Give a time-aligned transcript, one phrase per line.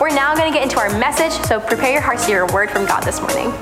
[0.00, 2.52] We're now going to get into our message, so prepare your hearts to hear a
[2.54, 3.52] word from God this morning.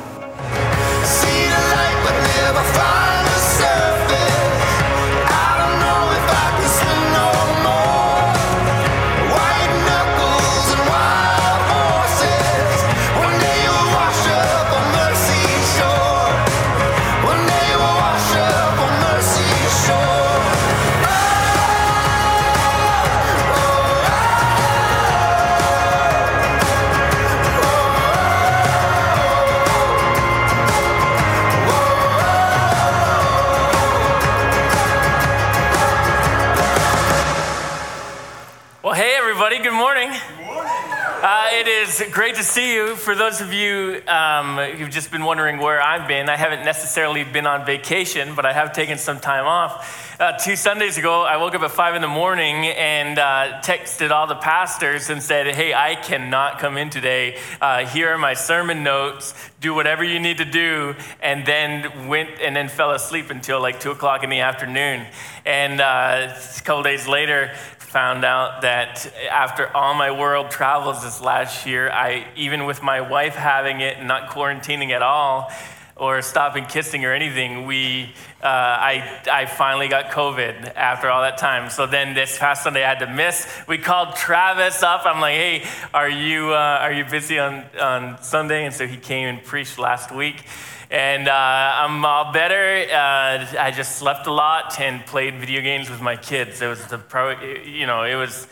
[42.07, 42.95] Great to see you.
[42.95, 47.25] For those of you um, who've just been wondering where I've been, I haven't necessarily
[47.25, 50.17] been on vacation, but I have taken some time off.
[50.21, 54.11] Uh, two Sundays ago, I woke up at five in the morning and uh, texted
[54.11, 57.39] all the pastors and said, Hey, I cannot come in today.
[57.61, 59.35] Uh, here are my sermon notes.
[59.61, 60.95] Do whatever you need to do.
[61.21, 65.07] And then went and then fell asleep until like two o'clock in the afternoon.
[65.45, 67.53] And uh, a couple days later,
[67.89, 73.01] found out that after all my world travels this last year, I, even with my
[73.01, 75.51] wife having it and not quarantining at all
[75.97, 81.39] or stopping kissing or anything, we, uh, I, I finally got COVID after all that
[81.39, 81.71] time.
[81.71, 83.49] So then this past Sunday I had to miss.
[83.67, 85.07] We called Travis up.
[85.07, 88.67] I'm like, hey, are you, uh, are you busy on, on Sunday?
[88.67, 90.45] And so he came and preached last week.
[90.91, 92.87] And uh, I'm all better.
[92.91, 96.63] Uh, I just slept a lot and played video games with my kids.
[96.63, 98.47] It was the pro, you know, it was.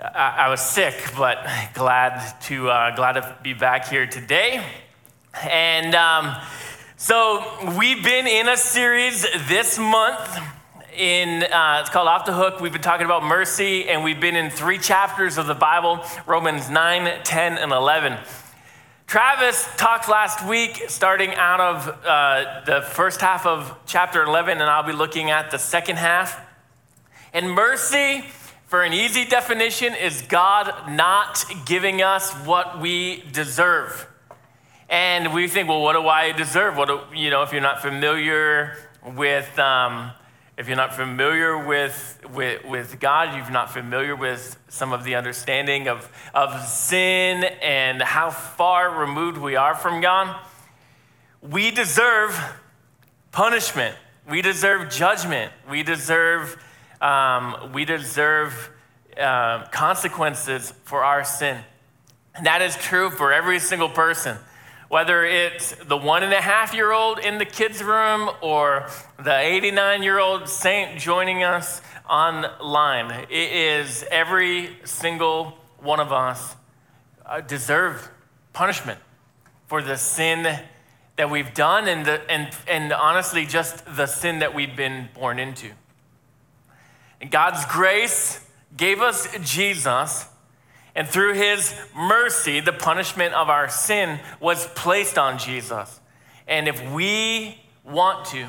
[0.00, 4.66] I, I was sick, but glad to uh, glad to be back here today.
[5.48, 6.34] And um,
[6.96, 7.44] so
[7.78, 10.40] we've been in a series this month.
[10.96, 12.60] In uh, it's called Off the Hook.
[12.60, 16.68] We've been talking about mercy, and we've been in three chapters of the Bible: Romans
[16.68, 18.18] 9, 10, and 11.
[19.06, 24.70] Travis talked last week, starting out of uh, the first half of chapter 11, and
[24.70, 26.40] I'll be looking at the second half.
[27.34, 28.24] And mercy,
[28.66, 34.06] for an easy definition, is God not giving us what we deserve.
[34.88, 36.76] And we think, well, what do I deserve?
[36.76, 40.12] What do, you know, if you're not familiar with, um,
[40.56, 45.14] if you're not familiar with, with, with God, you're not familiar with some of the
[45.14, 50.36] understanding of, of sin and how far removed we are from God,
[51.40, 52.38] we deserve
[53.32, 53.96] punishment.
[54.28, 55.52] We deserve judgment.
[55.68, 56.62] We deserve,
[57.00, 58.70] um, we deserve
[59.18, 61.58] uh, consequences for our sin.
[62.34, 64.38] And that is true for every single person
[64.92, 68.86] whether it's the one and a half year old in the kids' room or
[69.24, 73.10] the 89 year old saint joining us online.
[73.30, 76.56] It is every single one of us
[77.24, 78.10] uh, deserve
[78.52, 78.98] punishment
[79.66, 80.58] for the sin
[81.16, 85.38] that we've done and, the, and, and honestly just the sin that we've been born
[85.38, 85.70] into.
[87.18, 90.26] And God's grace gave us Jesus
[90.94, 96.00] and through his mercy, the punishment of our sin was placed on Jesus.
[96.46, 98.48] And if we want to,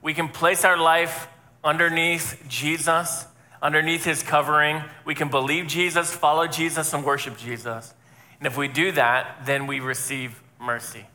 [0.00, 1.28] we can place our life
[1.62, 3.26] underneath Jesus,
[3.60, 4.82] underneath his covering.
[5.04, 7.92] We can believe Jesus, follow Jesus, and worship Jesus.
[8.38, 11.06] And if we do that, then we receive mercy.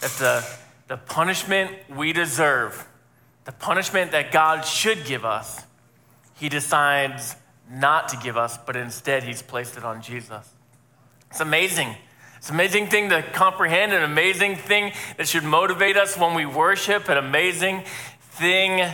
[0.00, 0.48] That the,
[0.88, 2.86] the punishment we deserve,
[3.44, 5.64] the punishment that God should give us,
[6.34, 7.34] he decides
[7.70, 10.48] not to give us, but instead he's placed it on Jesus.
[11.30, 11.96] It's amazing.
[12.36, 16.44] It's an amazing thing to comprehend, an amazing thing that should motivate us when we
[16.44, 17.84] worship, an amazing
[18.32, 18.84] thing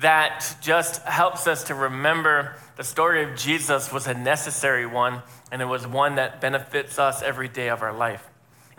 [0.00, 5.60] that just helps us to remember the story of Jesus was a necessary one, and
[5.60, 8.24] it was one that benefits us every day of our life.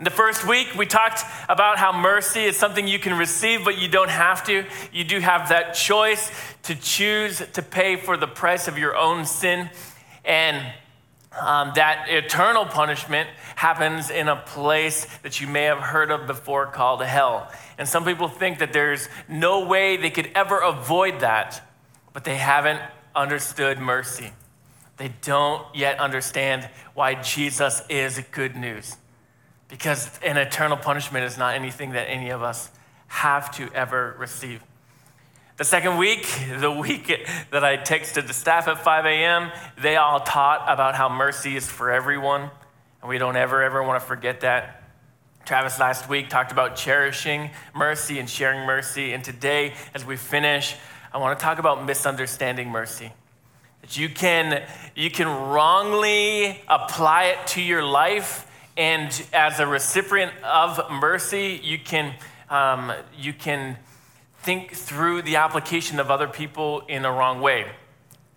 [0.00, 3.76] In the first week, we talked about how mercy is something you can receive, but
[3.76, 4.64] you don't have to.
[4.94, 9.26] You do have that choice to choose to pay for the price of your own
[9.26, 9.68] sin.
[10.24, 10.56] And
[11.38, 16.64] um, that eternal punishment happens in a place that you may have heard of before
[16.68, 17.52] called hell.
[17.76, 21.60] And some people think that there's no way they could ever avoid that,
[22.14, 22.80] but they haven't
[23.14, 24.32] understood mercy.
[24.96, 28.96] They don't yet understand why Jesus is good news
[29.70, 32.70] because an eternal punishment is not anything that any of us
[33.06, 34.62] have to ever receive.
[35.56, 36.26] The second week,
[36.58, 37.06] the week
[37.50, 39.50] that I texted the staff at 5 a.m.,
[39.80, 42.50] they all taught about how mercy is for everyone,
[43.00, 44.82] and we don't ever, ever want to forget that.
[45.44, 50.76] Travis last week talked about cherishing mercy and sharing mercy, and today, as we finish,
[51.12, 53.12] I want to talk about misunderstanding mercy.
[53.80, 54.62] that you can,
[54.94, 58.46] you can wrongly apply it to your life.
[58.76, 62.14] And as a recipient of mercy, you can,
[62.48, 63.76] um, you can
[64.42, 67.66] think through the application of other people in a wrong way.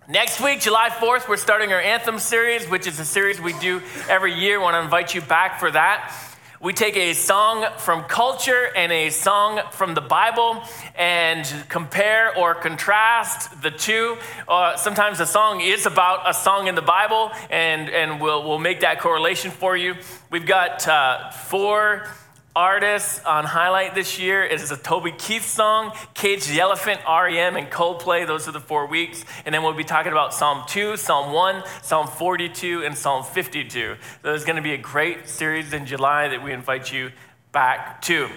[0.09, 3.81] Next week, July 4th, we're starting our Anthem series, which is a series we do
[4.09, 4.59] every year.
[4.59, 6.32] I want to invite you back for that.
[6.63, 10.63] We take a song from culture and a song from the Bible
[10.95, 14.17] and compare or contrast the two.
[14.47, 18.59] Uh, sometimes a song is about a song in the Bible, and, and we'll, we'll
[18.59, 19.95] make that correlation for you.
[20.29, 22.07] We've got uh, four
[22.55, 24.43] artists on highlight this year.
[24.43, 28.27] Is a Toby Keith song, Cage the Elephant, REM, and Coldplay.
[28.27, 29.23] Those are the four weeks.
[29.45, 33.95] And then we'll be talking about Psalm 2, Psalm 1, Psalm 42, and Psalm 52.
[34.21, 37.11] There's going to be a great series in July that we invite you
[37.51, 38.29] back to.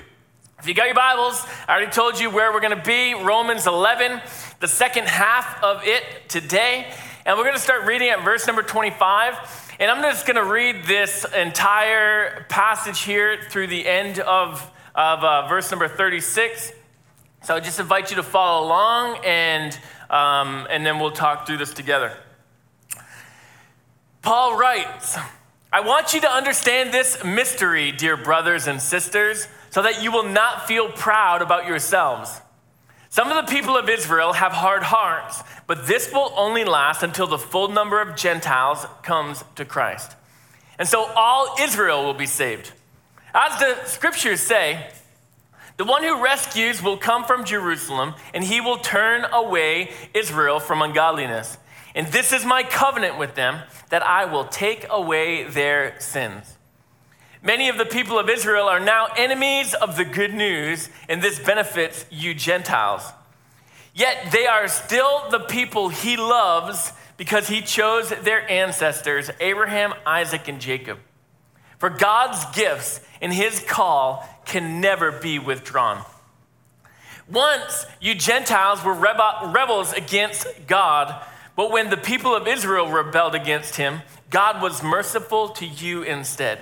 [0.58, 3.12] If you got your Bibles, I already told you where we're going to be.
[3.12, 4.22] Romans 11,
[4.60, 6.90] the second half of it today.
[7.26, 9.65] And we're going to start reading at verse number 25.
[9.78, 15.22] And I'm just going to read this entire passage here through the end of, of
[15.22, 16.72] uh, verse number 36.
[17.42, 19.78] So I just invite you to follow along, and,
[20.08, 22.16] um, and then we'll talk through this together.
[24.22, 25.18] Paul writes,
[25.70, 30.26] I want you to understand this mystery, dear brothers and sisters, so that you will
[30.26, 32.40] not feel proud about yourselves.
[33.16, 37.26] Some of the people of Israel have hard hearts, but this will only last until
[37.26, 40.14] the full number of Gentiles comes to Christ.
[40.78, 42.72] And so all Israel will be saved.
[43.32, 44.90] As the scriptures say,
[45.78, 50.82] the one who rescues will come from Jerusalem, and he will turn away Israel from
[50.82, 51.56] ungodliness.
[51.94, 56.55] And this is my covenant with them that I will take away their sins.
[57.42, 61.38] Many of the people of Israel are now enemies of the good news, and this
[61.38, 63.12] benefits you Gentiles.
[63.94, 70.48] Yet they are still the people he loves because he chose their ancestors, Abraham, Isaac,
[70.48, 70.98] and Jacob.
[71.78, 76.04] For God's gifts and his call can never be withdrawn.
[77.28, 81.24] Once you Gentiles were rebels against God,
[81.56, 86.60] but when the people of Israel rebelled against him, God was merciful to you instead.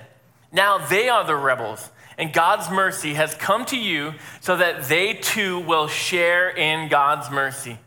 [0.54, 5.14] Now they are the rebels, and God's mercy has come to you so that they
[5.14, 7.78] too will share in God's mercy.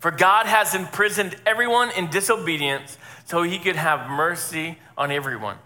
[0.00, 2.96] For God has imprisoned everyone in disobedience
[3.26, 5.58] so he could have mercy on everyone.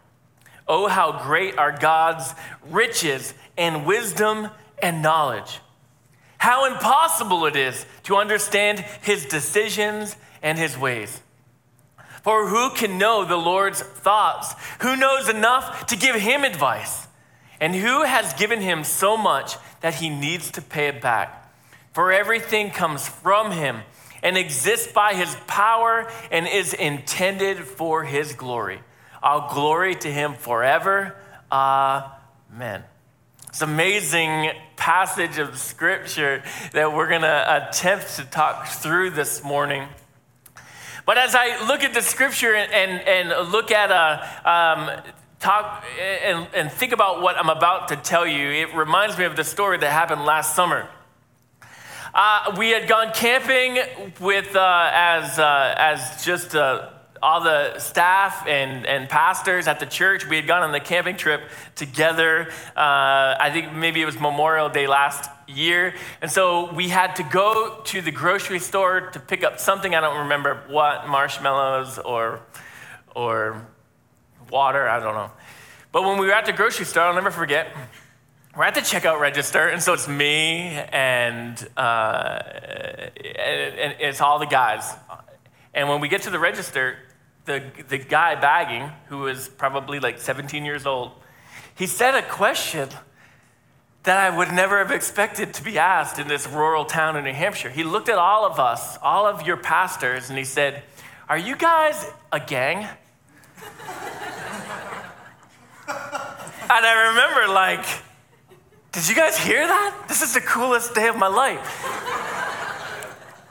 [0.68, 2.34] Oh, how great are God's
[2.68, 4.50] riches and wisdom
[4.82, 5.60] and knowledge.
[6.38, 11.22] How impossible it is to understand his decisions and his ways.
[12.26, 14.52] For who can know the Lord's thoughts?
[14.80, 17.06] Who knows enough to give him advice?
[17.60, 21.54] And who has given him so much that he needs to pay it back?
[21.92, 23.82] For everything comes from him
[24.24, 28.80] and exists by his power and is intended for his glory.
[29.22, 31.14] All glory to him forever.
[31.52, 32.82] Amen.
[33.50, 39.44] It's an amazing passage of scripture that we're going to attempt to talk through this
[39.44, 39.86] morning.
[41.06, 44.90] But as I look at the scripture and, and, look at a, um,
[45.38, 49.36] talk and, and think about what I'm about to tell you, it reminds me of
[49.36, 50.88] the story that happened last summer.
[52.12, 53.78] Uh, we had gone camping
[54.20, 56.90] with uh, as uh, as just uh,
[57.22, 60.26] all the staff and, and pastors at the church.
[60.26, 61.42] We had gone on the camping trip
[61.74, 62.48] together.
[62.76, 65.94] Uh, I think maybe it was Memorial Day last year.
[66.20, 69.94] And so we had to go to the grocery store to pick up something.
[69.94, 72.40] I don't remember what, marshmallows or,
[73.14, 73.66] or
[74.50, 75.30] water, I don't know.
[75.92, 77.68] But when we were at the grocery store, I'll never forget,
[78.56, 82.40] we're at the checkout register, and so it's me and, uh,
[83.16, 84.94] and it's all the guys.
[85.74, 86.96] And when we get to the register,
[87.46, 91.12] the, the guy bagging, who was probably like 17 years old,
[91.74, 92.88] he said a question
[94.02, 97.32] that I would never have expected to be asked in this rural town in New
[97.32, 97.70] Hampshire.
[97.70, 100.82] He looked at all of us, all of your pastors, and he said,
[101.28, 102.78] Are you guys a gang?
[102.78, 102.88] and
[106.68, 107.84] I remember, like,
[108.92, 110.04] did you guys hear that?
[110.08, 111.84] This is the coolest day of my life.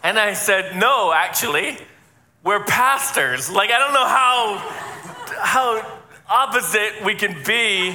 [0.04, 1.78] and I said, No, actually,
[2.46, 3.52] we're pastors.
[3.52, 4.58] Like, I don't know how,
[5.42, 6.00] how
[6.30, 7.94] opposite we can be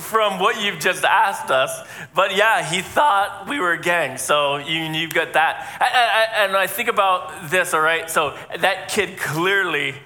[0.00, 1.86] from what you've just asked us.
[2.14, 4.16] But yeah, he thought we were a gang.
[4.16, 5.78] So you, you've got that.
[5.80, 8.08] I, I, and I think about this, all right?
[8.08, 9.96] So that kid clearly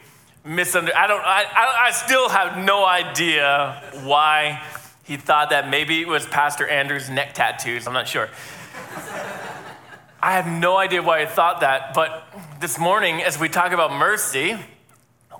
[0.42, 0.96] misunderstood.
[0.99, 1.44] I don't, I,
[1.88, 4.62] I still have no idea why
[5.04, 5.68] he thought that.
[5.68, 7.87] Maybe it was Pastor Andrew's neck tattoos.
[7.87, 8.30] I'm not sure.
[10.22, 12.26] I have no idea why he thought that, but
[12.62, 14.57] this morning, as we talk about mercy,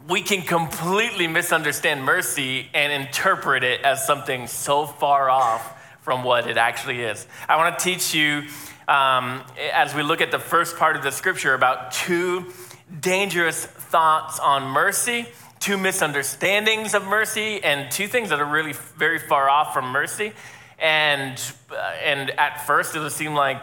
[0.09, 6.51] we can completely misunderstand mercy and interpret it as something so far off from what
[6.51, 7.29] it actually is.
[7.49, 8.49] I want to teach you,
[8.89, 9.41] um,
[9.73, 12.53] as we look at the first part of the scripture, about two
[13.01, 15.29] dangerous thoughts on mercy,
[15.61, 20.33] two misunderstandings of mercy, and two things that are really very far off from mercy.
[20.77, 23.61] And, uh, and at first, it'll seem like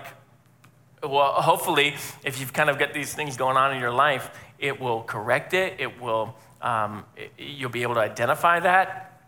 [1.04, 4.80] well, hopefully, if you've kind of got these things going on in your life, it
[4.80, 5.80] will correct it.
[5.80, 9.22] It will, um, it- you'll be able to identify that.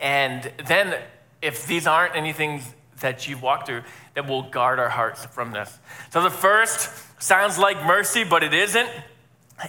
[0.00, 0.96] And then,
[1.42, 2.62] if these aren't anything
[3.00, 3.82] that you've walked through,
[4.14, 5.78] that will guard our hearts from this.
[6.10, 8.90] So, the first sounds like mercy, but it isn't.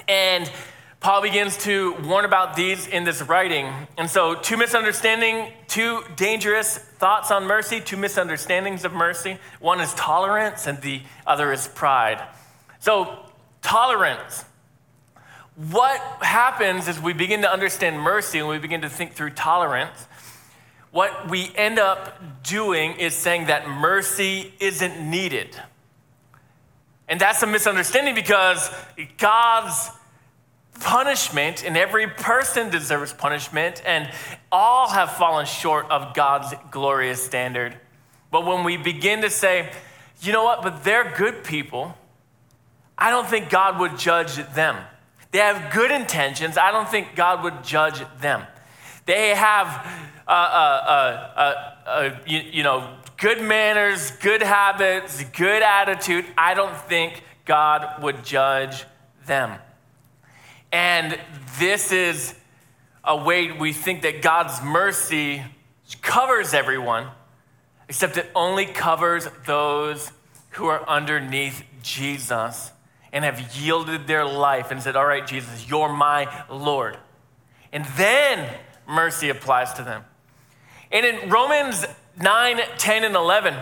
[0.07, 0.51] And
[0.99, 3.71] Paul begins to warn about these in this writing.
[3.97, 9.37] And so, two misunderstanding, two dangerous thoughts on mercy, two misunderstandings of mercy.
[9.59, 12.21] One is tolerance, and the other is pride.
[12.79, 13.19] So,
[13.61, 14.43] tolerance.
[15.55, 20.07] What happens is we begin to understand mercy and we begin to think through tolerance?
[20.91, 25.55] What we end up doing is saying that mercy isn't needed.
[27.07, 28.69] And that's a misunderstanding because
[29.17, 29.89] God's
[30.79, 34.11] punishment, and every person deserves punishment, and
[34.51, 37.75] all have fallen short of God's glorious standard.
[38.31, 39.71] But when we begin to say,
[40.21, 41.95] you know what, but they're good people,
[42.97, 44.77] I don't think God would judge them.
[45.31, 46.57] They have good intentions.
[46.57, 48.43] I don't think God would judge them.
[49.05, 49.67] They have,
[50.27, 56.25] uh, uh, uh, uh, uh, you, you know, good manners, good habits, good attitude.
[56.37, 58.85] I don't think God would judge
[59.25, 59.59] them.
[60.71, 61.19] And
[61.59, 62.33] this is
[63.03, 65.41] a way we think that God's mercy
[66.01, 67.07] covers everyone,
[67.87, 70.11] except it only covers those
[70.51, 72.71] who are underneath Jesus
[73.13, 76.97] and have yielded their life and said, All right, Jesus, you're my Lord.
[77.71, 78.53] And then
[78.87, 80.03] mercy applies to them.
[80.91, 81.85] And in Romans
[82.19, 83.53] 9, 10, and 11,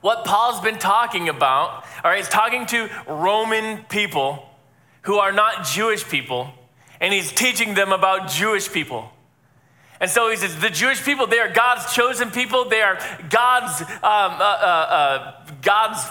[0.00, 4.48] what Paul's been talking about, all right, he's talking to Roman people
[5.02, 6.52] who are not Jewish people,
[7.00, 9.10] and he's teaching them about Jewish people.
[10.00, 12.68] And so he says, the Jewish people, they are God's chosen people.
[12.68, 12.98] They are
[13.30, 15.32] God's, um, uh, uh, uh,
[15.62, 16.04] God's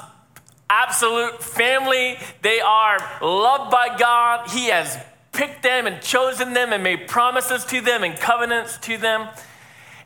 [0.70, 2.18] absolute family.
[2.42, 4.50] They are loved by God.
[4.50, 4.98] He has
[5.34, 9.28] picked them and chosen them and made promises to them and covenants to them.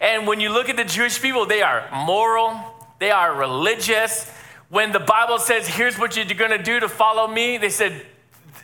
[0.01, 2.60] And when you look at the Jewish people, they are moral,
[2.98, 4.27] they are religious.
[4.70, 8.04] When the Bible says, here's what you're going to do to follow me, they said,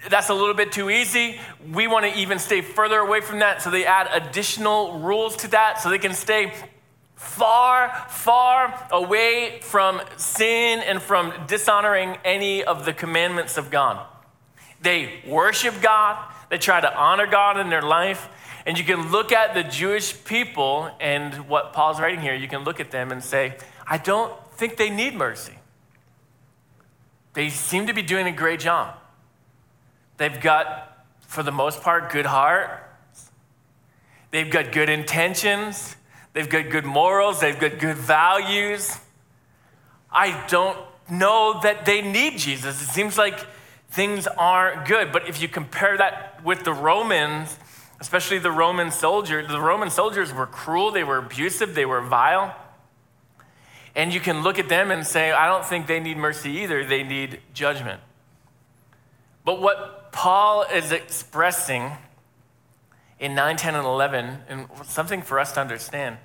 [0.09, 1.39] that's a little bit too easy.
[1.71, 3.61] We want to even stay further away from that.
[3.61, 6.53] So they add additional rules to that so they can stay
[7.15, 14.05] far, far away from sin and from dishonoring any of the commandments of God.
[14.81, 16.17] They worship God,
[16.49, 18.27] they try to honor God in their life.
[18.65, 22.63] And you can look at the Jewish people and what Paul's writing here, you can
[22.63, 25.53] look at them and say, I don't think they need mercy.
[27.33, 28.97] They seem to be doing a great job.
[30.21, 32.69] They've got, for the most part, good heart.
[34.29, 35.95] They've got good intentions.
[36.33, 37.39] They've got good morals.
[37.39, 38.99] They've got good values.
[40.11, 40.77] I don't
[41.09, 42.83] know that they need Jesus.
[42.83, 43.39] It seems like
[43.89, 45.11] things aren't good.
[45.11, 47.57] But if you compare that with the Romans,
[47.99, 52.55] especially the Roman soldiers, the Roman soldiers were cruel, they were abusive, they were vile.
[53.95, 56.85] And you can look at them and say, I don't think they need mercy either,
[56.85, 58.01] they need judgment.
[59.43, 61.91] But what Paul is expressing
[63.19, 66.17] in 9, 10, and 11, and something for us to understand,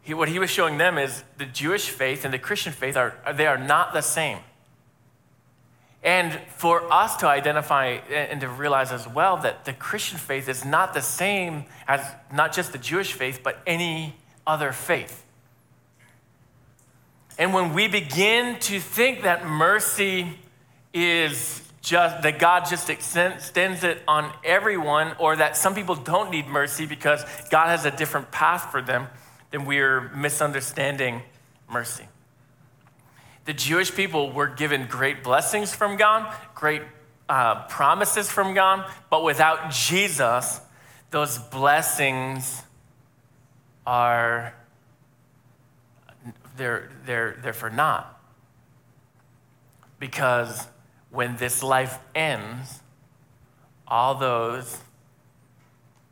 [0.00, 3.14] he, what he was showing them is the Jewish faith and the Christian faith are,
[3.34, 4.38] they are not the same.
[6.02, 10.64] And for us to identify and to realize as well that the Christian faith is
[10.64, 12.00] not the same as
[12.32, 14.14] not just the Jewish faith, but any
[14.46, 15.24] other faith.
[17.38, 20.38] And when we begin to think that mercy
[20.94, 26.48] is just that God just extends it on everyone, or that some people don't need
[26.48, 29.06] mercy because God has a different path for them,
[29.52, 31.22] then we're misunderstanding
[31.70, 32.08] mercy.
[33.44, 36.82] The Jewish people were given great blessings from God, great
[37.28, 40.60] uh, promises from God, but without Jesus,
[41.12, 42.64] those blessings
[43.86, 44.56] are
[46.56, 48.12] they're, they're, they're for naught.
[50.00, 50.66] Because
[51.16, 52.82] when this life ends,
[53.88, 54.82] all those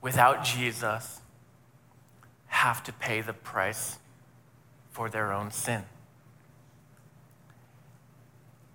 [0.00, 1.20] without Jesus
[2.46, 3.98] have to pay the price
[4.90, 5.84] for their own sin.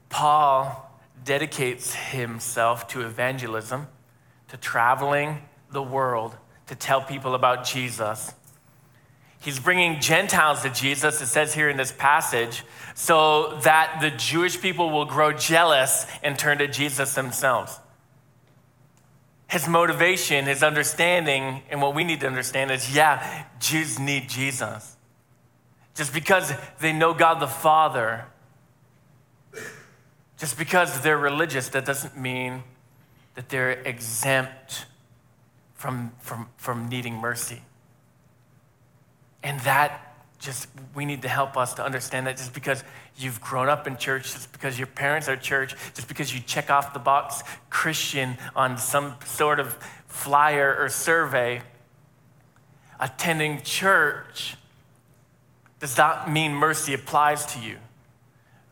[0.10, 0.92] Paul
[1.24, 3.88] dedicates himself to evangelism,
[4.50, 8.36] to traveling the world to tell people about Jesus.
[9.42, 14.60] He's bringing Gentiles to Jesus, it says here in this passage, so that the Jewish
[14.60, 17.80] people will grow jealous and turn to Jesus themselves.
[19.48, 24.98] His motivation, his understanding, and what we need to understand is yeah, Jews need Jesus.
[25.96, 28.26] Just because they know God the Father,
[30.38, 32.64] just because they're religious, that doesn't mean
[33.36, 34.86] that they're exempt
[35.74, 37.62] from, from, from needing mercy.
[39.44, 42.84] And that just, we need to help us to understand that just because
[43.18, 46.70] you've grown up in church, just because your parents are church, just because you check
[46.70, 49.74] off the box Christian on some sort of
[50.08, 51.62] flyer or survey,
[53.00, 54.56] attending church
[55.80, 57.78] does not mean mercy applies to you.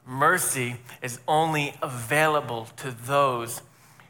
[0.05, 3.62] Mercy is only available to those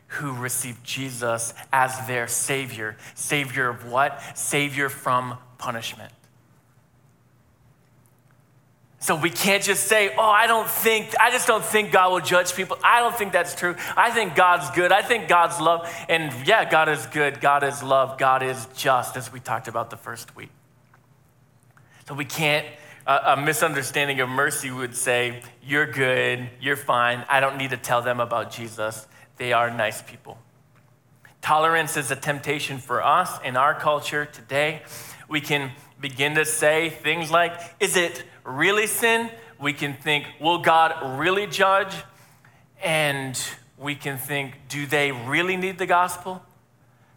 [0.07, 2.95] who receive Jesus as their Savior.
[3.15, 4.21] Savior of what?
[4.37, 6.11] Savior from punishment.
[9.07, 12.19] So we can't just say, oh, I don't think, I just don't think God will
[12.19, 12.77] judge people.
[12.83, 13.77] I don't think that's true.
[13.95, 14.91] I think God's good.
[14.91, 15.89] I think God's love.
[16.09, 17.39] And yeah, God is good.
[17.39, 18.17] God is love.
[18.17, 20.49] God is just, as we talked about the first week.
[22.05, 22.67] So we can't,
[23.05, 27.23] a, a misunderstanding of mercy would say, you're good, you're fine.
[27.29, 29.07] I don't need to tell them about Jesus.
[29.37, 30.37] They are nice people.
[31.41, 34.81] Tolerance is a temptation for us in our culture today.
[35.29, 39.29] We can begin to say things like, is it really sin?
[39.59, 41.93] We can think, will God really judge?
[42.83, 43.39] And
[43.77, 46.41] we can think, do they really need the gospel?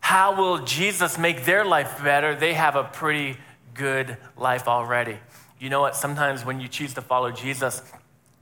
[0.01, 2.35] How will Jesus make their life better?
[2.35, 3.39] They have a pretty
[3.75, 5.19] good life already.
[5.59, 5.95] You know what?
[5.95, 7.83] Sometimes when you choose to follow Jesus,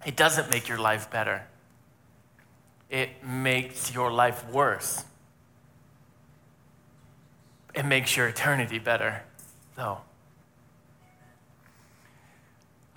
[0.07, 1.43] it doesn't make your life better,
[2.89, 5.05] it makes your life worse.
[7.75, 9.23] It makes your eternity better,
[9.77, 9.99] though.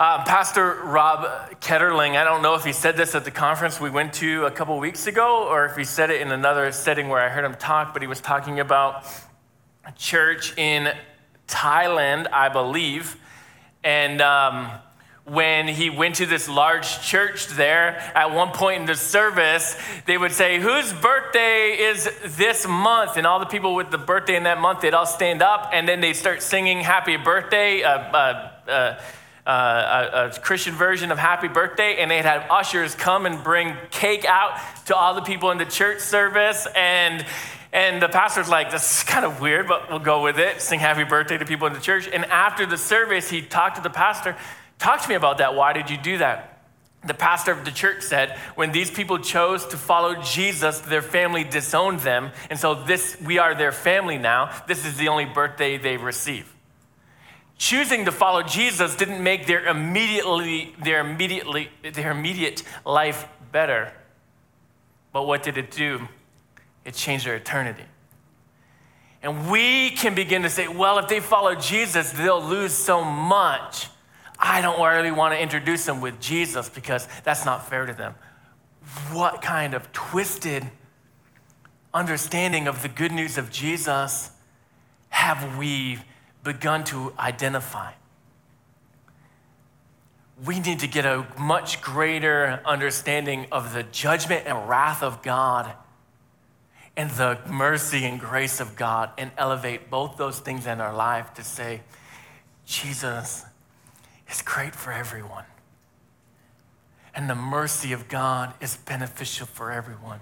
[0.01, 1.25] Uh, Pastor Rob
[1.61, 4.50] Ketterling, I don't know if he said this at the conference we went to a
[4.50, 7.53] couple weeks ago or if he said it in another setting where I heard him
[7.53, 9.05] talk, but he was talking about
[9.85, 10.92] a church in
[11.48, 13.16] Thailand, I believe.
[13.83, 14.72] And um,
[15.25, 20.18] when he went to this large church there, at one point in the service, they
[20.18, 23.18] would say, Whose birthday is this month?
[23.18, 25.87] And all the people with the birthday in that month, they'd all stand up and
[25.87, 27.83] then they'd start singing Happy Birthday.
[27.83, 28.00] Uh,
[28.68, 29.00] uh,
[29.46, 33.75] uh, a, a, Christian version of Happy Birthday, and they'd have ushers come and bring
[33.90, 36.68] cake out to all the people in the church service.
[36.75, 37.25] And,
[37.74, 40.62] and the pastor's like, This is kind of weird, but we'll go with it.
[40.62, 42.08] Sing Happy Birthday to people in the church.
[42.12, 44.36] And after the service, he talked to the pastor,
[44.77, 45.56] Talk to me about that.
[45.56, 46.48] Why did you do that?
[47.04, 51.44] The pastor of the church said, when these people chose to follow Jesus, their family
[51.44, 52.30] disowned them.
[52.51, 54.51] And so this we are their family now.
[54.68, 56.51] This is the only birthday they receive
[57.61, 63.93] choosing to follow Jesus didn't make their immediately their immediately their immediate life better.
[65.13, 66.07] But what did it do?
[66.83, 67.83] It changed their eternity.
[69.21, 73.89] And we can begin to say, well, if they follow Jesus, they'll lose so much.
[74.39, 78.15] I don't really want to introduce them with Jesus because that's not fair to them.
[79.11, 80.65] What kind of twisted
[81.93, 84.31] understanding of the good news of Jesus
[85.09, 86.00] have we
[86.44, 87.94] begun to identify.
[90.44, 95.74] We need to get a much greater understanding of the judgment and wrath of God
[96.98, 101.34] and the mercy and grace of God and elevate both those things in our life
[101.36, 101.82] to say,
[102.66, 103.46] Jesus
[104.30, 105.46] is great for everyone.
[107.14, 110.22] And the mercy of God is beneficial for everyone.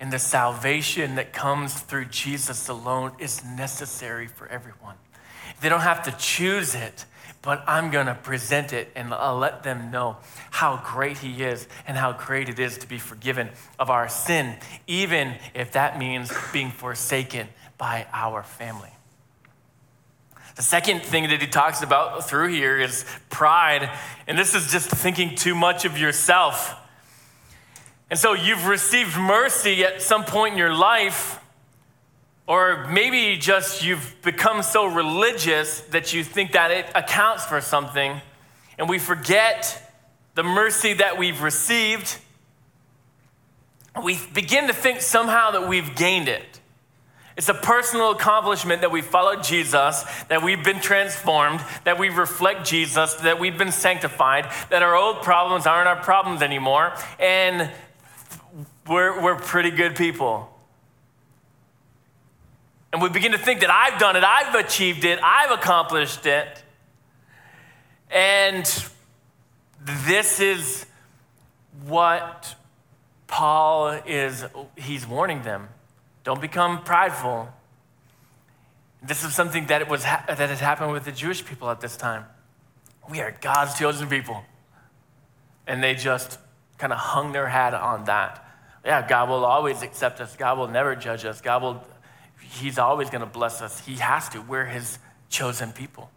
[0.00, 4.96] And the salvation that comes through Jesus alone is necessary for everyone.
[5.60, 7.04] They don't have to choose it,
[7.42, 10.16] but I'm going to present it and I'll let them know
[10.50, 14.56] how great He is and how great it is to be forgiven of our sin,
[14.86, 18.90] even if that means being forsaken by our family.
[20.56, 23.88] The second thing that he talks about through here is pride,
[24.26, 26.76] and this is just thinking too much of yourself.
[28.10, 31.39] And so you've received mercy at some point in your life,
[32.50, 38.20] or maybe just you've become so religious that you think that it accounts for something,
[38.76, 39.80] and we forget
[40.34, 42.18] the mercy that we've received.
[44.02, 46.60] We begin to think somehow that we've gained it.
[47.36, 52.66] It's a personal accomplishment that we followed Jesus, that we've been transformed, that we reflect
[52.66, 56.94] Jesus, that we've been sanctified, that our old problems aren't our problems anymore.
[57.20, 57.70] And
[58.88, 60.52] we're, we're pretty good people.
[62.92, 66.62] And we begin to think that I've done it, I've achieved it, I've accomplished it.
[68.10, 68.64] And
[69.84, 70.86] this is
[71.86, 72.54] what
[73.28, 74.44] Paul is,
[74.76, 75.68] he's warning them.
[76.24, 77.48] Don't become prideful.
[79.02, 82.26] This is something that, was, that has happened with the Jewish people at this time.
[83.08, 84.42] We are God's chosen people.
[85.66, 86.38] And they just
[86.76, 88.44] kind of hung their hat on that.
[88.84, 90.36] Yeah, God will always accept us.
[90.36, 91.40] God will never judge us.
[91.40, 91.84] God will,
[92.50, 93.86] He's always going to bless us.
[93.86, 94.40] He has to.
[94.40, 96.10] We're His chosen people.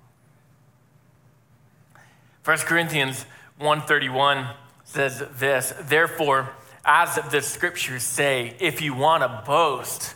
[2.44, 3.26] 1 Corinthians
[3.60, 4.48] 131
[4.84, 6.50] says this, therefore,
[6.84, 10.16] as the scriptures say, if you want to boast,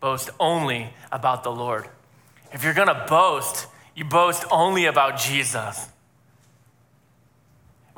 [0.00, 1.88] boast only about the Lord.
[2.52, 5.88] If you're going to boast, you boast only about Jesus.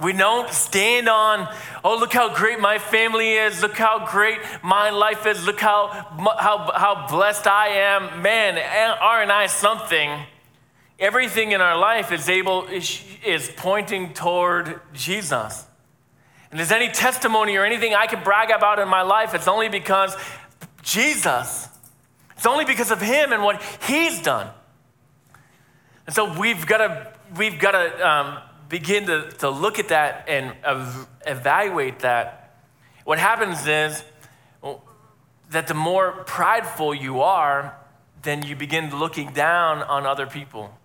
[0.02, 1.48] We don't stand on,
[1.84, 3.62] oh, look how great my family is.
[3.62, 5.46] Look how great my life is.
[5.46, 5.86] Look how,
[6.38, 8.20] how, how blessed I am.
[8.20, 8.58] Man,
[9.00, 10.10] aren't I something?
[10.98, 15.64] Everything in our life is able is, is pointing toward Jesus.
[16.50, 19.68] And there's any testimony or anything I can brag about in my life, it's only
[19.68, 20.16] because
[20.82, 21.68] Jesus.
[22.36, 24.50] It's only because of him and what he's done.
[26.06, 30.28] And so we've got to we've got to um, begin to, to look at that
[30.28, 32.58] and ev- evaluate that.
[33.04, 34.02] What happens is
[35.50, 37.76] that the more prideful you are,
[38.22, 40.76] then you begin looking down on other people.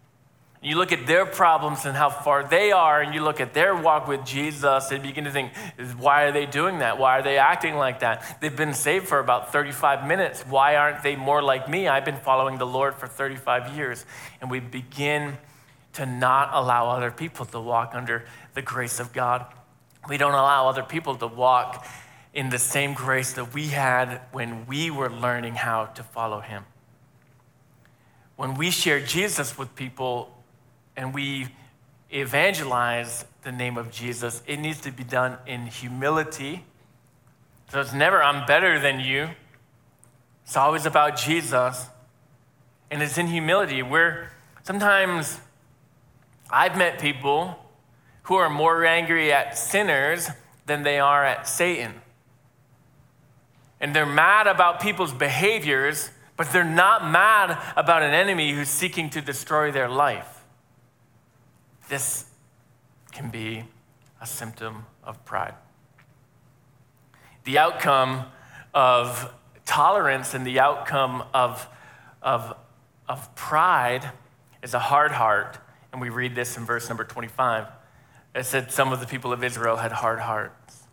[0.62, 3.74] You look at their problems and how far they are, and you look at their
[3.74, 5.54] walk with Jesus, and begin to think,
[5.98, 6.98] why are they doing that?
[6.98, 8.42] Why are they acting like that?
[8.42, 10.42] They've been saved for about 35 minutes.
[10.42, 11.88] Why aren't they more like me?
[11.88, 14.06] I've been following the Lord for 35 years.
[14.42, 15.38] And we begin
[15.94, 19.46] to not allow other people to walk under the grace of God.
[20.08, 21.86] We don't allow other people to walk
[22.34, 26.66] in the same grace that we had when we were learning how to follow Him.
[28.36, 30.32] When we share Jesus with people,
[31.00, 31.48] and we
[32.12, 36.66] evangelize the name of Jesus, it needs to be done in humility.
[37.72, 39.30] So it's never, I'm better than you.
[40.44, 41.86] It's always about Jesus.
[42.92, 43.82] And it's in humility.
[43.82, 44.30] We're
[44.64, 45.40] sometimes
[46.52, 47.58] I've met people
[48.24, 50.30] who are more angry at sinners
[50.66, 52.02] than they are at Satan.
[53.80, 59.10] And they're mad about people's behaviors, but they're not mad about an enemy who's seeking
[59.12, 60.44] to destroy their life.
[61.88, 62.26] This
[63.12, 63.66] can be
[64.22, 65.56] a symptom of pride.
[67.46, 68.26] The outcome
[68.74, 69.34] of
[69.66, 71.68] tolerance and the outcome of,
[72.22, 72.56] of,
[73.08, 74.12] of pride
[74.62, 75.58] is a hard heart.
[75.92, 77.68] And we read this in verse number 25.
[78.36, 80.84] It said some of the people of Israel had hard hearts.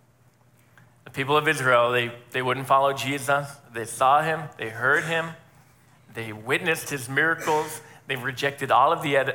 [1.04, 3.48] The people of Israel, they, they wouldn't follow Jesus.
[3.72, 5.30] They saw him, they heard him,
[6.14, 9.34] they witnessed his miracles, They've rejected all of the,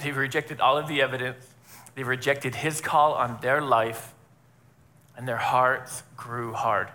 [0.00, 1.46] they've rejected all of the evidence.
[1.94, 4.14] They rejected his call on their life,
[5.16, 6.88] and their hearts grew hard.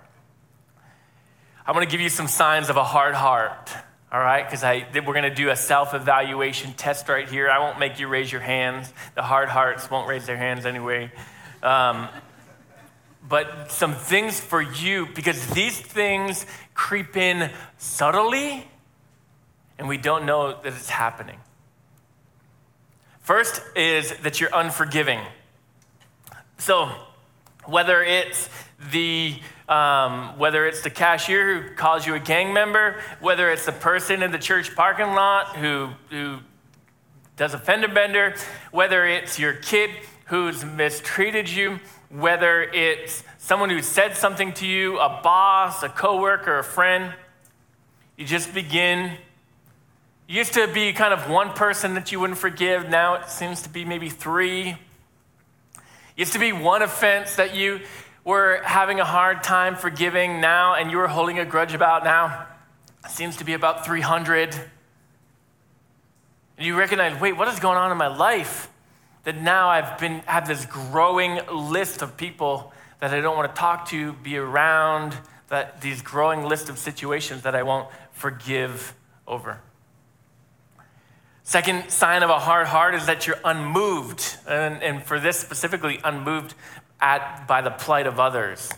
[1.65, 3.71] I want to give you some signs of a hard heart,
[4.11, 4.45] all right?
[4.45, 7.49] Because I we're going to do a self evaluation test right here.
[7.49, 8.91] I won't make you raise your hands.
[9.15, 11.11] The hard hearts won't raise their hands anyway.
[11.61, 12.07] Um,
[13.27, 18.65] but some things for you, because these things creep in subtly
[19.77, 21.39] and we don't know that it's happening.
[23.19, 25.19] First is that you're unforgiving.
[26.57, 26.89] So,
[27.65, 28.49] whether it's
[28.91, 29.35] the
[29.67, 34.23] um, whether it's the cashier who calls you a gang member, whether it's the person
[34.23, 36.39] in the church parking lot who, who
[37.35, 38.35] does a fender bender,
[38.71, 39.89] whether it's your kid
[40.25, 46.59] who's mistreated you, whether it's someone who said something to you, a boss, a coworker,
[46.59, 47.13] a friend,
[48.15, 49.17] you just begin
[50.27, 52.89] used to be kind of one person that you wouldn't forgive.
[52.89, 54.75] Now it seems to be maybe three.
[56.17, 57.79] Used to be one offense that you
[58.27, 62.45] were having a hard time forgiving now and you were holding a grudge about now.
[63.07, 64.53] Seems to be about 300.
[66.57, 68.69] And you recognize, wait, what is going on in my life?
[69.23, 73.57] That now I've been have this growing list of people that I don't want to
[73.57, 78.93] talk to, be around, that these growing list of situations that I won't forgive
[79.25, 79.61] over.
[81.43, 85.97] Second sign of a hard heart is that you're unmoved, and, and for this specifically,
[86.03, 86.53] unmoved
[86.99, 88.71] at, by the plight of others.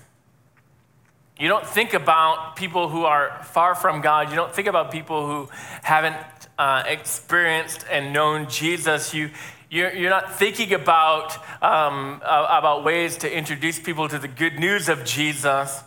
[1.39, 4.29] You don't think about people who are far from God.
[4.29, 5.49] You don't think about people who
[5.83, 6.17] haven't
[6.57, 9.13] uh, experienced and known Jesus.
[9.13, 9.29] You,
[9.69, 14.89] you're, you're not thinking about, um, about ways to introduce people to the good news
[14.89, 15.81] of Jesus.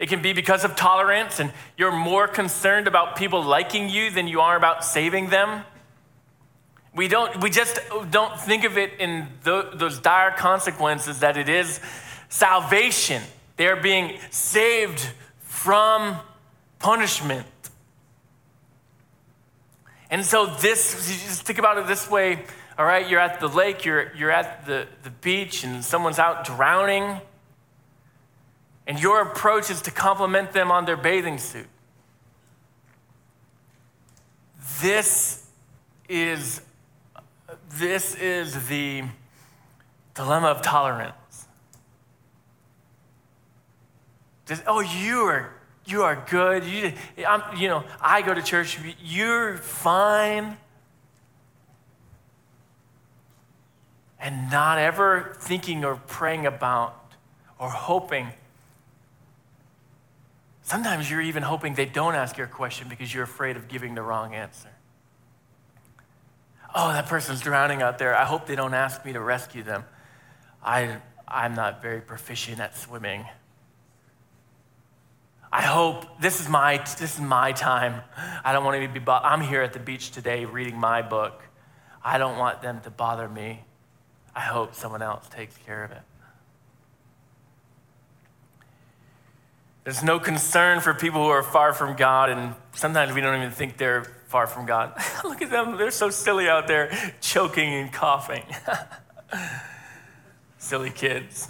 [0.00, 4.26] It can be because of tolerance, and you're more concerned about people liking you than
[4.26, 5.62] you are about saving them.
[6.94, 11.48] We, don't, we just don't think of it in tho- those dire consequences that it
[11.48, 11.80] is
[12.28, 13.22] salvation.
[13.56, 16.16] They are being saved from
[16.78, 17.46] punishment.
[20.10, 20.92] And so, this,
[21.24, 22.44] just think about it this way
[22.78, 26.44] all right, you're at the lake, you're, you're at the, the beach, and someone's out
[26.44, 27.20] drowning.
[28.86, 31.66] And your approach is to compliment them on their bathing suit.
[34.80, 35.46] This
[36.08, 36.60] is,
[37.74, 39.04] this is the
[40.14, 41.46] dilemma of tolerance.
[44.46, 45.52] Just, oh, you are,
[45.86, 46.64] you are good.
[46.64, 46.92] You,
[47.26, 48.78] I'm, you know, I go to church.
[49.02, 50.56] You're fine.
[54.20, 57.14] And not ever thinking or praying about
[57.58, 58.28] or hoping.
[60.62, 64.02] Sometimes you're even hoping they don't ask your question because you're afraid of giving the
[64.02, 64.71] wrong answer.
[66.74, 68.16] Oh, that person's drowning out there.
[68.16, 69.84] I hope they don't ask me to rescue them.
[70.62, 70.96] I,
[71.28, 73.26] I'm not very proficient at swimming.
[75.52, 78.00] I hope this is my this is my time.
[78.42, 79.04] I don't want to be.
[79.06, 81.42] I'm here at the beach today reading my book.
[82.02, 83.64] I don't want them to bother me.
[84.34, 86.00] I hope someone else takes care of it.
[89.84, 93.50] There's no concern for people who are far from God, and sometimes we don't even
[93.50, 94.94] think they're far from God.
[95.24, 96.90] Look at them, they're so silly out there,
[97.20, 98.42] choking and coughing.
[100.58, 101.48] silly kids.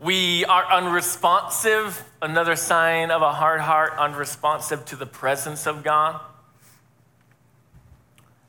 [0.00, 6.20] We are unresponsive, another sign of a hard heart, unresponsive to the presence of God.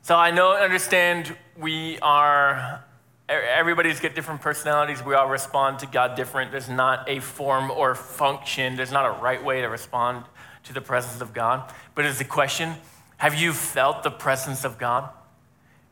[0.02, 2.84] So I know, and understand, we are,
[3.28, 5.04] everybody's got different personalities.
[5.04, 6.50] We all respond to God different.
[6.50, 10.24] There's not a form or function, there's not a right way to respond
[10.66, 11.72] to the presence of God.
[11.94, 12.74] But it's a question
[13.18, 15.08] have you felt the presence of God?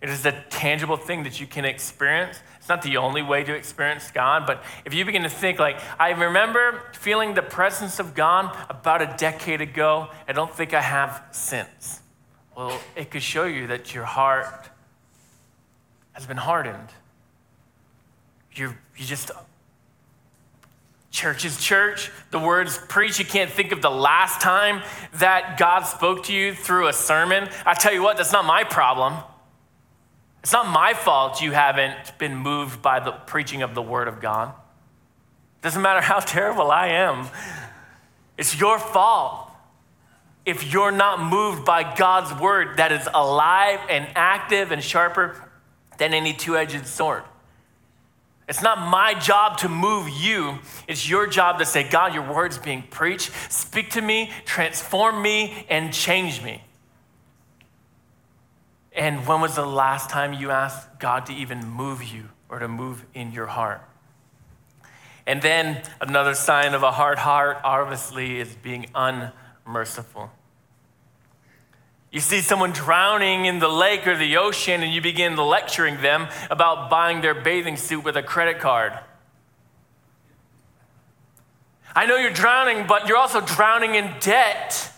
[0.03, 2.39] It is a tangible thing that you can experience.
[2.59, 5.81] It's not the only way to experience God, but if you begin to think, like,
[5.99, 10.83] I remember feeling the presence of God about a decade ago, I don't think I
[10.83, 12.01] have since.
[12.55, 14.69] Well, it could show you that your heart
[16.13, 16.89] has been hardened.
[18.53, 19.31] You're, you just,
[21.15, 22.11] church is church.
[22.33, 24.83] The words preach, you can't think of the last time
[25.15, 27.49] that God spoke to you through a sermon.
[27.65, 29.15] I tell you what, that's not my problem.
[30.43, 34.21] It's not my fault you haven't been moved by the preaching of the Word of
[34.21, 34.53] God.
[35.63, 37.29] Doesn't matter how terrible I am,
[38.37, 39.53] it's your fault
[40.45, 45.49] if you're not moved by God's Word that is alive and active and sharper
[45.97, 47.23] than any two edged sword.
[48.47, 50.59] It's not my job to move you.
[50.87, 53.31] It's your job to say, God, your word's being preached.
[53.51, 56.63] Speak to me, transform me, and change me.
[58.93, 62.69] And when was the last time you asked God to even move you or to
[62.69, 63.83] move in your heart?
[65.27, 70.31] And then another sign of a hard heart, obviously, is being unmerciful.
[72.15, 76.29] You see someone drowning in the lake or the ocean, and you begin lecturing them
[76.49, 78.97] about buying their bathing suit with a credit card.
[81.93, 84.93] I know you're drowning, but you're also drowning in debt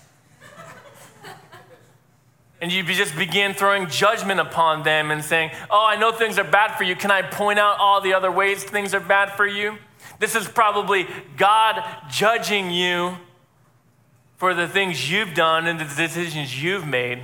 [2.60, 6.44] and you just begin throwing judgment upon them and saying, Oh, I know things are
[6.44, 6.96] bad for you.
[6.96, 9.78] Can I point out all the other ways things are bad for you?
[10.18, 13.16] This is probably God judging you
[14.36, 17.22] for the things you've done and the decisions you've made.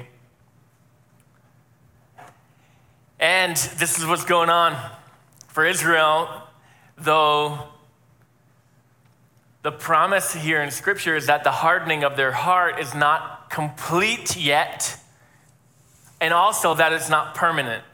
[3.20, 4.76] And this is what's going on
[5.48, 6.42] for Israel,
[6.96, 7.68] though
[9.62, 14.36] the promise here in Scripture is that the hardening of their heart is not complete
[14.36, 14.98] yet
[16.20, 17.84] and also that it's not permanent.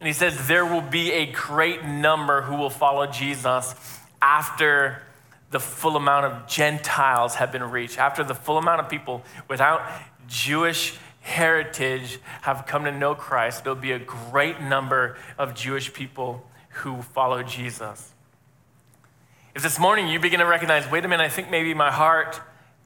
[0.00, 3.74] And he says there will be a great number who will follow Jesus
[4.20, 5.02] after
[5.50, 9.82] the full amount of Gentiles have been reached, after the full amount of people without
[10.26, 13.64] Jewish heritage have come to know Christ.
[13.64, 18.12] There'll be a great number of Jewish people who follow Jesus.
[19.54, 22.40] If this morning you begin to recognize, wait a minute, I think maybe my heart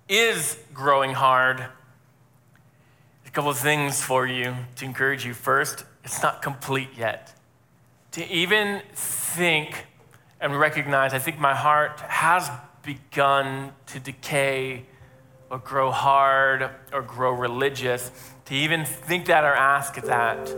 [0.08, 1.66] is growing hard
[3.26, 5.34] a couple of things for you to encourage you.
[5.34, 7.32] First, it's not complete yet.
[8.12, 9.86] To even think
[10.40, 12.50] and recognize, I think my heart has
[12.82, 14.86] begun to decay
[15.50, 18.10] or grow hard or grow religious.
[18.46, 20.48] To even think that or ask that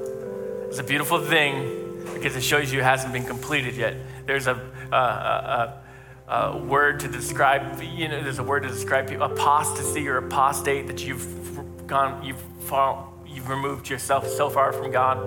[0.71, 3.97] is a beautiful thing because it shows you it hasn't been completed yet.
[4.27, 4.55] There's a,
[4.92, 5.83] a, a,
[6.29, 10.87] uh, word to describe, you know, there's a word to describe people, apostasy or apostate,
[10.87, 15.18] that you've gone, you've fall, you've removed yourself so far from God.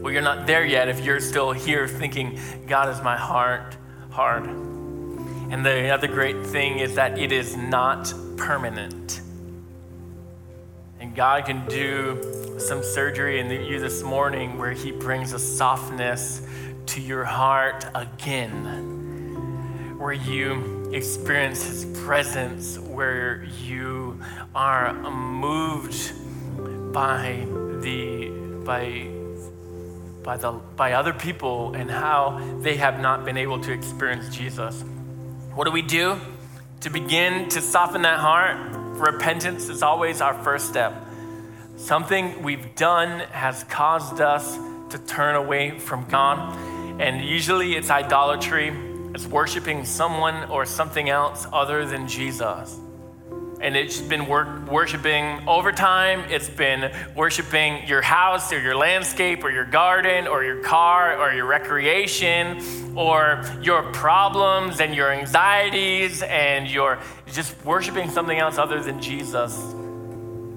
[0.00, 3.76] Well, you're not there yet if you're still here thinking, God is my heart
[4.10, 4.46] hard.
[4.46, 9.20] And the other great thing is that it is not permanent.
[11.00, 16.40] And God can do some surgery in you this morning where He brings a softness
[16.86, 24.18] to your heart again, where you experience His presence, where you
[24.54, 26.12] are moved
[26.92, 27.46] by
[27.80, 28.30] the
[28.64, 29.19] by
[30.22, 34.82] by the by other people and how they have not been able to experience Jesus.
[35.54, 36.18] What do we do
[36.80, 38.76] to begin to soften that heart?
[38.98, 40.94] Repentance is always our first step.
[41.76, 44.58] Something we've done has caused us
[44.90, 46.56] to turn away from God,
[47.00, 48.72] and usually it's idolatry.
[49.14, 52.78] It's worshiping someone or something else other than Jesus
[53.60, 56.20] and it's been work, worshiping over time.
[56.30, 61.32] It's been worshiping your house or your landscape or your garden or your car or
[61.34, 66.98] your recreation or your problems and your anxieties and your
[67.32, 69.56] just worshiping something else other than Jesus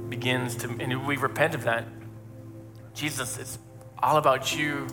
[0.10, 1.86] begins to, and we repent of that.
[2.94, 3.60] Jesus, it's
[4.02, 4.88] all about you.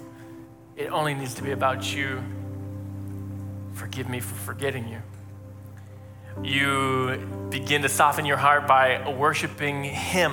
[0.77, 2.23] It only needs to be about you.
[3.75, 5.01] Forgive me for forgetting you
[6.43, 10.33] you begin to soften your heart by worshiping Him.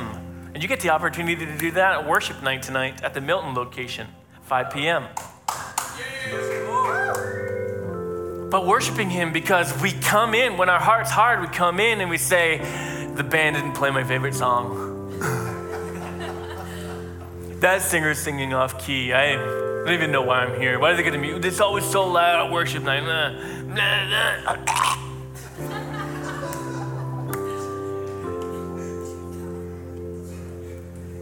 [0.54, 3.54] And you get the opportunity to do that at worship night tonight at the Milton
[3.54, 4.08] location,
[4.44, 5.06] 5 p.m.
[8.50, 12.10] But worshiping Him because we come in, when our heart's hard, we come in and
[12.10, 12.58] we say,
[13.16, 15.20] The band didn't play my favorite song.
[17.60, 19.14] that singer's singing off key.
[19.14, 20.80] I don't even know why I'm here.
[20.80, 21.48] Why are they going to be?
[21.48, 23.04] It's always so loud at worship night.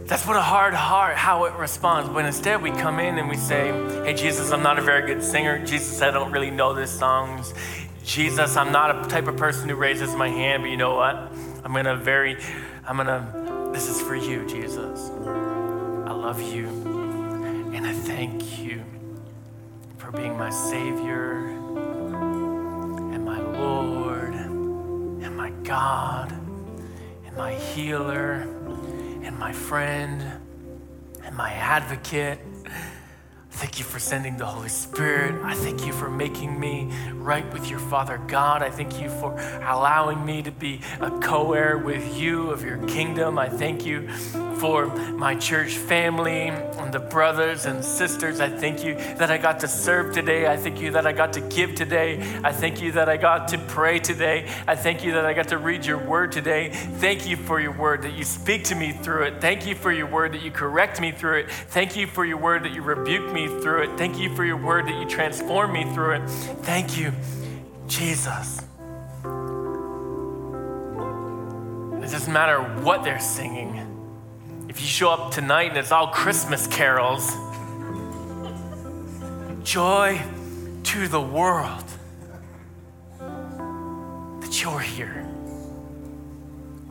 [0.06, 2.08] That's what a hard heart, how it responds.
[2.08, 3.72] But instead, we come in and we say,
[4.04, 5.64] Hey, Jesus, I'm not a very good singer.
[5.64, 7.52] Jesus, I don't really know these songs.
[8.04, 11.16] Jesus, I'm not a type of person who raises my hand, but you know what?
[11.64, 12.36] I'm gonna very,
[12.86, 15.10] I'm gonna, this is for you, Jesus.
[15.10, 16.68] I love you.
[17.74, 18.84] And I thank you
[19.98, 28.55] for being my Savior and my Lord and my God and my healer
[29.36, 30.24] and my friend
[31.22, 32.38] and my advocate.
[33.50, 35.44] Thank you for sending the Holy Spirit.
[35.44, 38.62] I thank you for making me right with your Father God.
[38.62, 42.78] I thank you for allowing me to be a co heir with you of your
[42.86, 43.38] kingdom.
[43.38, 44.08] I thank you
[44.60, 48.40] for my church family and the brothers and sisters.
[48.40, 50.46] I thank you that I got to serve today.
[50.46, 52.40] I thank you that I got to give today.
[52.42, 54.48] I thank you that I got to pray today.
[54.66, 56.70] I thank you that I got to read your word today.
[56.72, 59.40] Thank you for your word that you speak to me through it.
[59.40, 61.50] Thank you for your word that you correct me through it.
[61.50, 63.98] Thank you for your word that you rebuke me through it.
[63.98, 66.30] Thank you for your word that you transform me through it.
[66.62, 67.12] Thank you,
[67.88, 68.62] Jesus.
[72.02, 73.95] It doesn't matter what they're singing.
[74.76, 77.34] If you show up tonight and it's all Christmas carols,
[79.64, 80.20] joy
[80.82, 81.84] to the world
[83.18, 85.26] that you're here,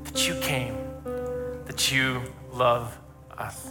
[0.05, 0.75] that you came,
[1.65, 2.97] that you love
[3.37, 3.69] us.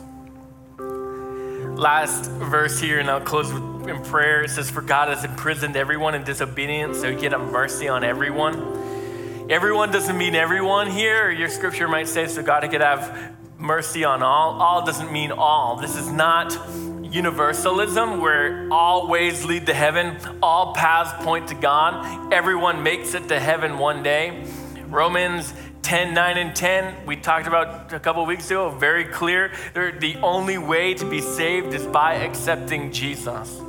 [0.78, 4.44] Last verse here, and I'll close with, in prayer.
[4.44, 9.50] It says, For God has imprisoned everyone in disobedience, so get a mercy on everyone.
[9.50, 11.32] Everyone doesn't mean everyone here.
[11.32, 13.33] Your scripture might say, so God could have
[13.64, 14.60] mercy on all.
[14.60, 15.76] All doesn't mean all.
[15.76, 16.56] This is not
[17.02, 22.32] universalism where all ways lead to heaven, all paths point to God.
[22.32, 24.44] Everyone makes it to heaven one day.
[24.88, 29.52] Romans 10, 9, and 10, we talked about a couple weeks ago, very clear.
[29.74, 33.60] The only way to be saved is by accepting Jesus.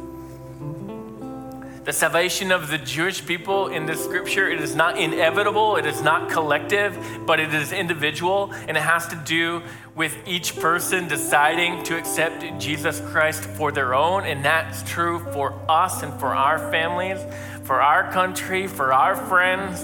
[1.85, 6.01] The salvation of the Jewish people in this scripture, it is not inevitable, it is
[6.01, 6.97] not collective,
[7.27, 9.61] but it is individual, and it has to do
[9.93, 15.53] with each person deciding to accept Jesus Christ for their own, and that's true for
[15.69, 17.19] us and for our families,
[17.65, 19.83] for our country, for our friends.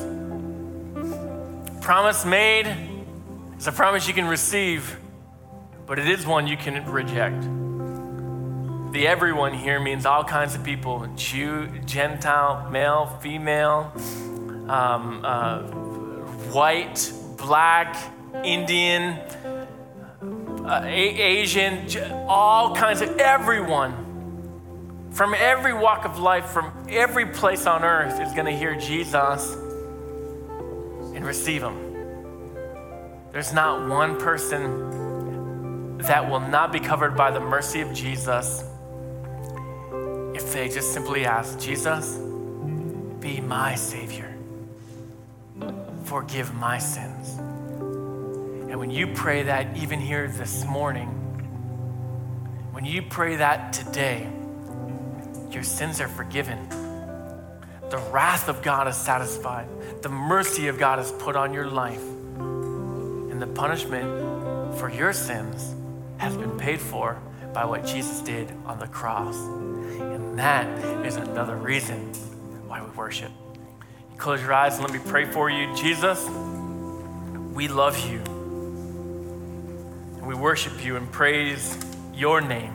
[1.85, 2.65] Promise made
[3.59, 4.97] is a promise you can receive,
[5.85, 7.60] but it is one you can reject.
[8.91, 13.93] The everyone here means all kinds of people Jew, Gentile, male, female,
[14.67, 15.61] um, uh,
[16.51, 17.95] white, black,
[18.43, 19.13] Indian,
[20.65, 21.87] uh, Asian,
[22.27, 24.09] all kinds of everyone.
[25.11, 29.53] from every walk of life, from every place on earth, is going to hear Jesus
[31.13, 31.77] and receive him.
[33.31, 38.63] There's not one person that will not be covered by the mercy of Jesus
[40.41, 42.17] if they just simply ask, Jesus,
[43.19, 44.35] be my Savior,
[46.05, 47.37] forgive my sins.
[47.37, 51.09] And when you pray that, even here this morning,
[52.71, 54.27] when you pray that today,
[55.51, 56.69] your sins are forgiven.
[57.89, 59.67] The wrath of God is satisfied.
[60.01, 62.03] The mercy of God is put on your life.
[62.39, 65.75] And the punishment for your sins
[66.17, 67.21] has been paid for
[67.53, 69.35] by what Jesus did on the cross.
[69.35, 70.67] And that
[71.05, 72.13] is another reason
[72.67, 73.31] why we worship.
[74.17, 75.75] Close your eyes and let me pray for you.
[75.75, 76.27] Jesus,
[77.53, 78.19] we love you.
[80.17, 81.77] And we worship you and praise
[82.13, 82.73] your name.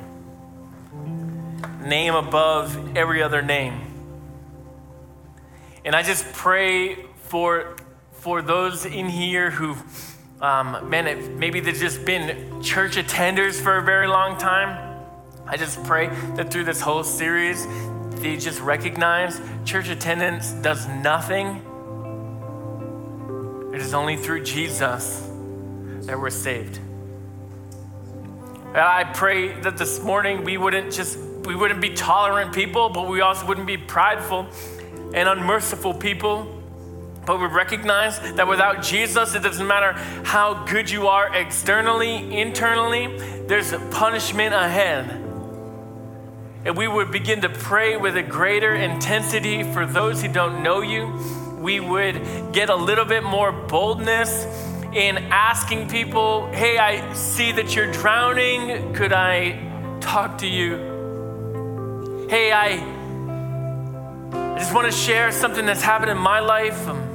[1.82, 3.80] Name above every other name.
[5.84, 7.76] And I just pray for,
[8.10, 9.76] for those in here who,
[10.40, 14.96] um, man, it, maybe they've just been church attenders for a very long time.
[15.46, 17.66] I just pray that through this whole series,
[18.20, 21.62] they just recognize church attendance does nothing.
[23.72, 25.28] It is only through Jesus
[26.06, 26.78] that we're saved.
[28.68, 33.08] And I pray that this morning we wouldn't just we wouldn't be tolerant people, but
[33.08, 34.48] we also wouldn't be prideful
[35.14, 36.55] and unmerciful people.
[37.26, 39.92] But we recognize that without Jesus, it doesn't matter
[40.24, 43.18] how good you are externally, internally,
[43.48, 45.10] there's punishment ahead.
[46.64, 50.82] And we would begin to pray with a greater intensity for those who don't know
[50.82, 51.12] you.
[51.58, 54.44] We would get a little bit more boldness
[54.92, 58.94] in asking people, hey, I see that you're drowning.
[58.94, 62.26] Could I talk to you?
[62.30, 62.94] Hey, I
[64.56, 66.88] I just want to share something that's happened in my life.
[66.88, 67.05] Um,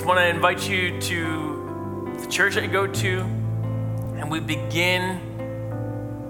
[0.00, 5.20] Just want to invite you to the church that I go to, and we begin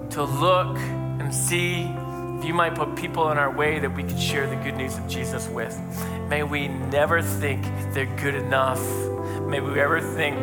[0.09, 1.83] to look and see
[2.37, 4.97] if you might put people in our way that we could share the good news
[4.97, 5.79] of Jesus with.
[6.27, 7.63] May we never think
[7.93, 8.81] they're good enough.
[9.43, 10.35] May we ever think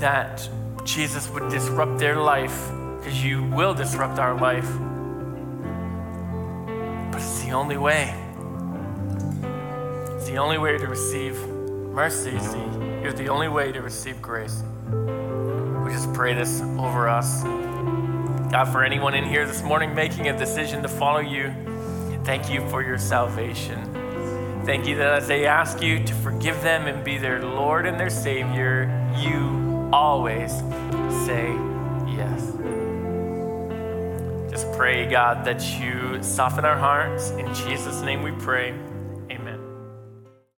[0.00, 0.48] that
[0.82, 4.68] Jesus would disrupt their life, because you will disrupt our life
[7.12, 8.12] But it's the only way.
[10.16, 11.57] It's the only way to receive
[11.98, 12.38] mercy.
[12.38, 12.58] See,
[13.02, 14.62] you're the only way to receive grace.
[15.84, 17.42] We just pray this over us.
[18.52, 21.52] God, for anyone in here this morning making a decision to follow you,
[22.22, 23.82] thank you for your salvation.
[24.64, 27.98] Thank you that as they ask you to forgive them and be their Lord and
[27.98, 28.86] their Savior,
[29.16, 30.52] you always
[31.26, 31.48] say
[32.06, 32.52] yes.
[34.52, 37.30] Just pray, God, that you soften our hearts.
[37.30, 38.72] In Jesus' name we pray.